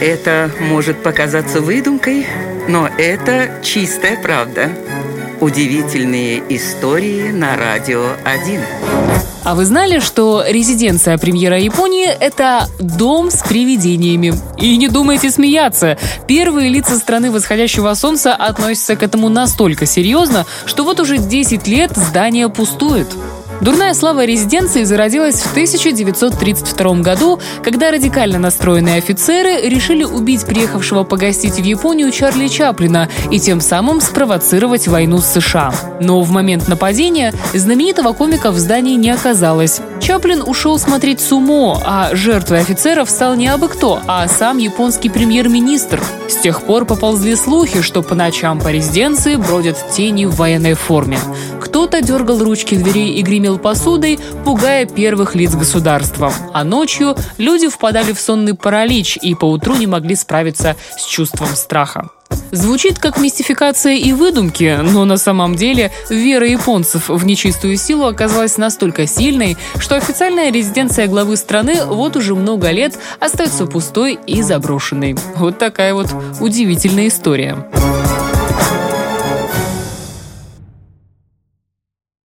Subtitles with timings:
[0.00, 2.24] Это может показаться выдумкой,
[2.68, 4.70] но это чистая правда.
[5.40, 8.60] Удивительные истории на радио 1.
[9.42, 14.34] А вы знали, что резиденция премьера Японии– это дом с привидениями?
[14.56, 15.98] И не думайте смеяться.
[16.28, 21.92] Первые лица страны восходящего солнца относятся к этому настолько серьезно, что вот уже 10 лет
[21.96, 23.08] здание пустует.
[23.60, 31.54] Дурная слава резиденции зародилась в 1932 году, когда радикально настроенные офицеры решили убить приехавшего погостить
[31.54, 35.72] в Японию Чарли Чаплина и тем самым спровоцировать войну с США.
[36.00, 39.80] Но в момент нападения знаменитого комика в здании не оказалось.
[40.00, 46.02] Чаплин ушел смотреть сумо, а жертвой офицеров стал не абы кто, а сам японский премьер-министр.
[46.28, 51.18] С тех пор поползли слухи, что по ночам по резиденции бродят тени в военной форме.
[51.60, 56.32] Кто-то дергал ручки дверей и гремел посудой, пугая первых лиц государства.
[56.52, 62.08] А ночью люди впадали в сонный паралич и поутру не могли справиться с чувством страха.
[62.50, 68.56] Звучит как мистификация и выдумки, но на самом деле вера японцев в нечистую силу оказалась
[68.56, 75.16] настолько сильной, что официальная резиденция главы страны вот уже много лет остается пустой и заброшенной.
[75.36, 76.08] Вот такая вот
[76.40, 77.66] удивительная история.